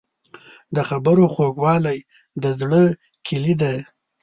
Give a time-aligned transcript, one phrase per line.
[0.75, 1.97] د خبرو خوږوالی
[2.41, 2.83] د زړه
[3.25, 3.73] کیلي ده.